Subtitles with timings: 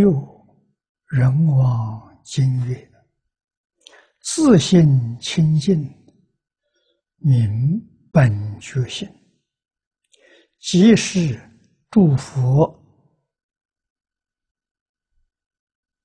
[0.00, 0.10] 又
[1.08, 2.90] 人王今曰
[4.24, 4.86] ：“自信
[5.20, 5.84] 清净，
[7.16, 7.78] 明
[8.10, 9.06] 本觉性，
[10.58, 11.38] 即是
[11.90, 12.74] 诸佛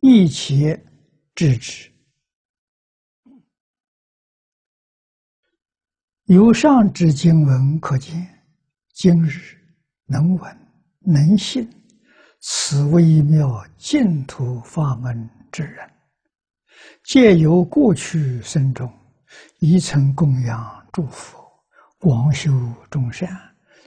[0.01, 0.77] 一切
[1.33, 1.89] 智之。
[6.25, 8.43] 由上之经文可见，
[8.91, 9.57] 今日
[10.07, 11.65] 能闻能信。”
[12.39, 15.89] 此微妙净土法门之人，
[17.03, 18.91] 皆由过去生中
[19.59, 21.43] 一曾供养诸佛，
[21.99, 22.51] 广修
[22.89, 23.29] 众善，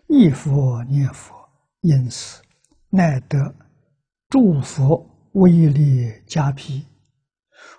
[0.09, 1.35] 忆佛念佛，
[1.81, 2.43] 因此
[2.89, 3.55] 乃得
[4.29, 6.85] 诸佛威力加披，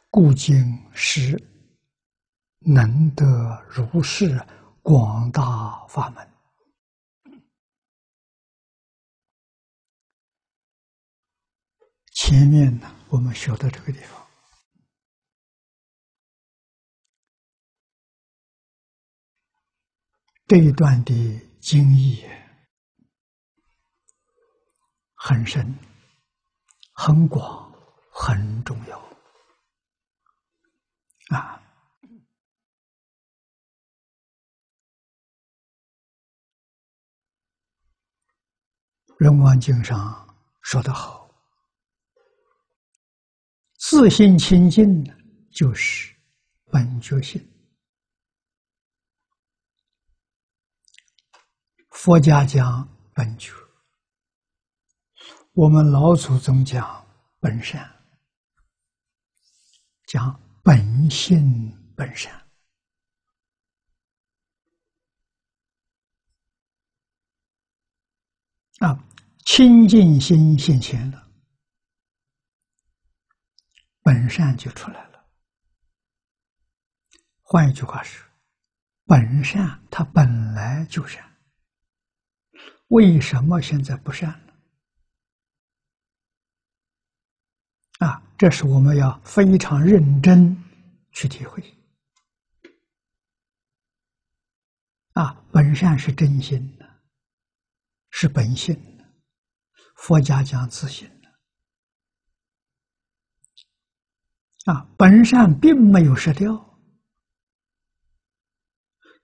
[0.10, 0.56] 故今
[0.94, 1.38] 时
[2.60, 3.26] 能得
[3.68, 4.42] 如是
[4.82, 6.31] 广大法门。
[12.12, 14.28] 前面呢，我们学到这个地方，
[20.48, 21.14] 这一段的
[21.62, 22.24] 经义
[25.16, 25.74] 很深、
[26.94, 27.74] 很广、
[28.12, 29.00] 很重要
[31.30, 31.64] 啊！
[39.18, 41.31] 《人王经》上说得好。
[43.92, 45.14] 自信清净的，
[45.52, 46.16] 就是
[46.72, 47.46] 本觉性。
[51.90, 53.52] 佛家讲本觉，
[55.52, 57.06] 我们老祖宗讲
[57.42, 57.86] 本善，
[60.06, 62.34] 讲本性本善
[68.80, 68.98] 啊，
[69.44, 71.31] 清净心现前了。
[74.02, 75.26] 本善就出来了。
[77.42, 78.24] 换一句话是，
[79.06, 81.38] 本善它本来就善，
[82.88, 84.54] 为什么现在不善了？
[88.08, 90.58] 啊，这是我们要非常认真
[91.12, 91.62] 去体会。
[95.14, 96.90] 啊，本善是真心的，
[98.10, 99.06] 是本性的，
[99.96, 101.21] 佛家讲自信。
[104.66, 106.80] 啊，本善并没有失掉，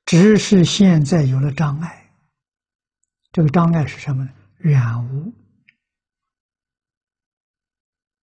[0.06, 2.12] 只是现在有了障碍。
[3.32, 4.34] 这个障碍是什么呢？
[4.58, 5.32] 染污。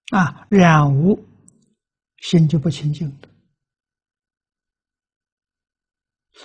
[0.09, 1.24] 啊，染污，
[2.18, 3.30] 心就不清净了，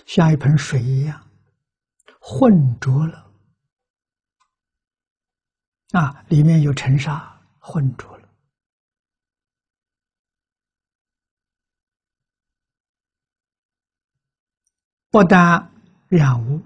[0.06, 1.31] 像一盆水一样
[2.21, 3.33] 浑浊了。
[5.93, 8.18] 啊，里面有尘沙，浑浊了。
[15.11, 15.73] 不但
[16.09, 16.61] 染污，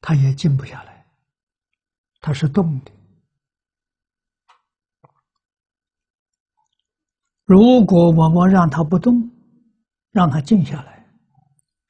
[0.00, 1.06] 它也静不下来，
[2.20, 2.90] 它是动的。
[7.44, 9.30] 如果我们让它不动，
[10.10, 11.06] 让它静下来，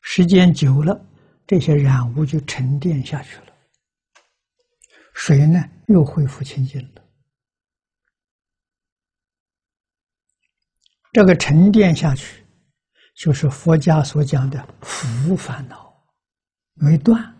[0.03, 1.07] 时间久了，
[1.47, 3.53] 这些染污就沉淀下去了，
[5.15, 7.03] 水呢又恢复清净了。
[11.13, 12.42] 这个沉淀下去。
[13.15, 15.93] 就是佛家所讲的福烦恼
[16.75, 17.35] 没断，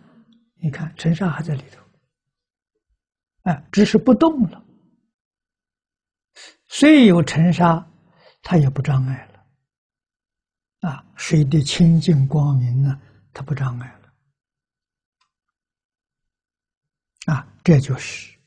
[0.55, 1.81] 你看尘沙还在里头，
[3.43, 4.63] 哎，只是不动了。
[6.67, 7.87] 虽有尘沙，
[8.41, 10.89] 它也不障碍了。
[10.89, 12.99] 啊，水的清净光明呢，
[13.33, 14.13] 它不障碍了。
[17.33, 18.37] 啊，这就是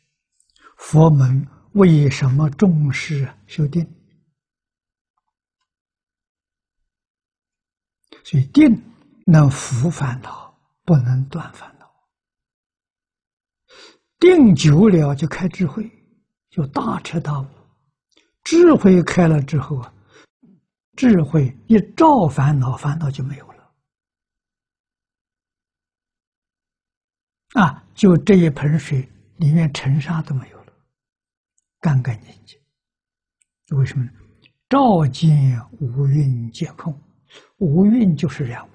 [0.76, 3.84] 佛门为什么重视修定。
[8.26, 8.82] 所以定
[9.24, 10.52] 能伏烦恼，
[10.82, 11.88] 不能断烦恼。
[14.18, 15.88] 定久了就开智慧，
[16.50, 17.46] 就大彻大悟。
[18.42, 19.94] 智慧开了之后啊，
[20.96, 23.72] 智慧一照烦恼，烦恼就没有了。
[27.54, 30.72] 啊，就这一盆水里面尘沙都没有了，
[31.78, 32.60] 干干净净。
[33.76, 34.10] 为什么呢？
[34.68, 37.00] 照见五蕴皆空。
[37.56, 38.70] 无蕴就是染污，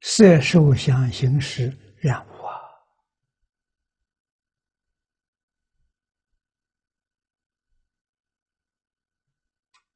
[0.00, 2.32] 色受想行识染污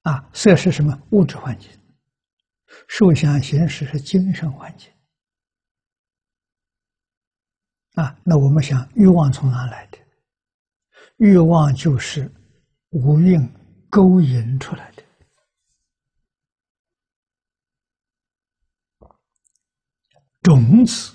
[0.03, 0.13] 啊！
[0.13, 0.97] 啊，色是什么？
[1.11, 1.71] 物质环境。
[2.89, 4.91] 受想行识是精神环境。
[7.95, 9.99] 啊，那我们想，欲望从哪来的？
[11.19, 12.33] 欲望就是
[12.91, 13.39] 无印
[13.93, 15.03] 勾引出来的
[20.41, 21.15] 种子，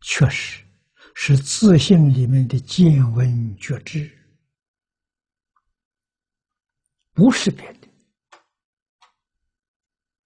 [0.00, 0.64] 确实
[1.14, 4.10] 是自信里面的见闻觉知，
[7.12, 7.88] 不是别的。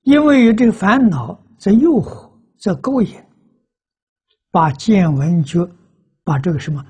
[0.03, 2.31] 因为有这个烦恼在诱惑，
[2.61, 3.21] 在勾引，
[4.53, 5.69] 把见闻觉，
[6.23, 6.81] 把这个什么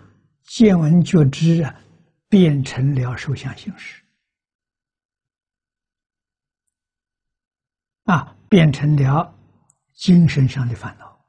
[0.45, 1.75] 见闻觉知啊，
[2.29, 4.03] 变成了受想行识，
[8.05, 9.35] 啊，变成了
[9.95, 11.25] 精神上的烦恼，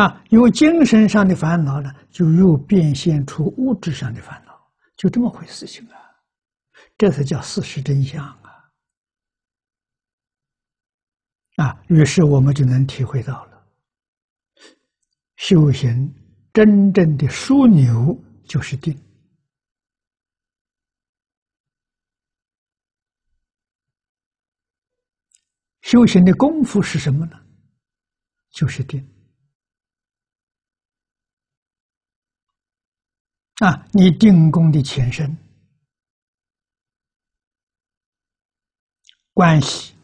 [0.00, 5.96] 啊，有精神上的烦恼呢，就又变现出物质上的烦恼，就这么回事情啊，
[6.96, 8.70] 这才叫事实真相啊。
[11.56, 13.66] 啊，于是我们就能体会到了，
[15.36, 16.14] 修行
[16.52, 18.16] 真正的枢纽
[18.48, 18.92] 就是定。
[25.82, 27.36] 修行的功夫是什么呢？
[28.50, 29.00] 就是定。
[33.56, 35.36] 啊，你定功的前身
[39.32, 39.94] 关系。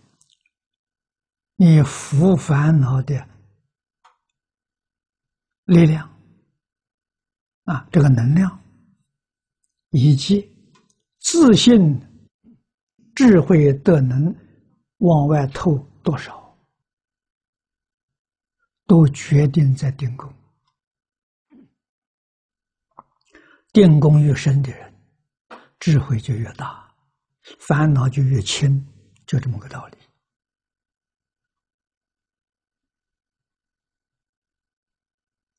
[1.57, 3.29] 你伏烦恼的
[5.65, 6.14] 力量
[7.65, 8.63] 啊，这个能量，
[9.91, 10.47] 以及
[11.19, 11.99] 自信、
[13.15, 14.35] 智慧的能
[14.99, 16.59] 往外透多少，
[18.87, 20.31] 都决定在定功。
[23.73, 24.95] 定功越深的人，
[25.81, 26.95] 智慧就越大，
[27.59, 28.87] 烦恼就越轻，
[29.27, 29.97] 就这么个道理。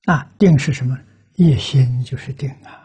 [0.03, 0.95] 啊，定是什么？
[1.35, 2.81] 一心就是定啊！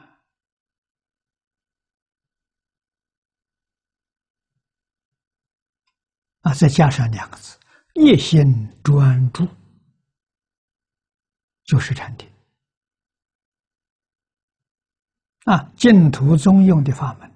[6.41, 7.56] 啊，再加上两个字，
[7.94, 9.47] 一心专注，
[11.64, 12.29] 就是禅定。
[15.44, 17.32] 啊，净土宗用的法门，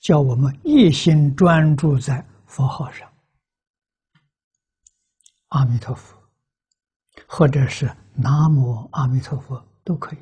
[0.00, 3.12] 叫我们一心专注在佛号上，
[5.48, 6.20] 阿弥陀佛。
[7.28, 10.18] 或者是南无阿弥陀佛都可以，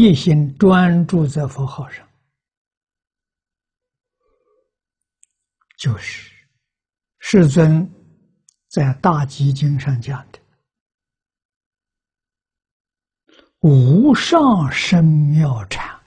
[0.00, 2.08] 一心专注在佛号上，
[5.76, 6.32] 就是
[7.18, 7.82] 世尊
[8.68, 10.38] 在《大集经》上讲的
[13.58, 16.00] 无上深妙禅，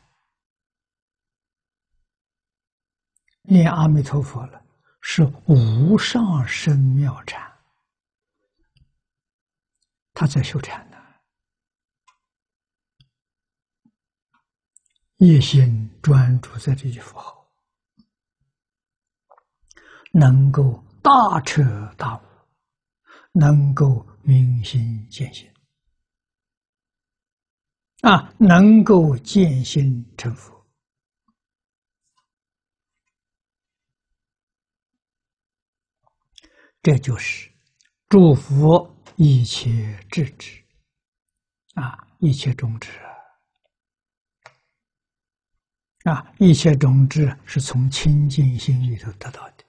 [3.42, 4.66] 念阿弥陀佛了，
[5.02, 7.46] 是无上深妙禅。
[10.14, 10.98] 他在修禅呢，
[15.24, 17.48] 一心专注在这句佛号，
[20.12, 21.64] 能够大彻
[21.96, 22.22] 大悟，
[23.32, 25.48] 能够明心见性，
[28.02, 30.66] 啊，能够见心成佛，
[36.82, 37.48] 这就是
[38.10, 38.90] 祝福。
[39.18, 40.64] 一切智智
[41.76, 42.90] 啊，一切种智
[46.04, 49.64] 啊，一切种子是从清净心里头得到的。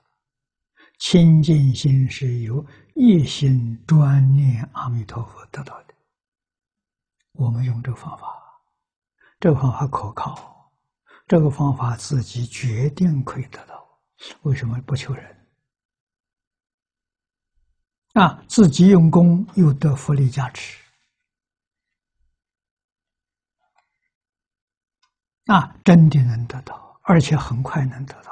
[0.99, 5.95] 清净心是由一心专念阿弥陀佛得到的。
[7.33, 8.27] 我们用这个方法，
[9.41, 10.71] 这个方法可靠，
[11.27, 13.87] 这个方法自己决定可以得到。
[14.43, 15.37] 为什么不求人？
[18.15, 20.82] 啊，自己用功又得福利加持，
[25.47, 28.32] 啊，真的能得到，而且很快能得到。